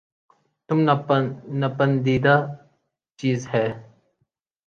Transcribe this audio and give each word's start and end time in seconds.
تم 0.69 0.77
ناپندیدہ 1.59 2.35
چیز 3.19 3.39
ہے 3.53 3.67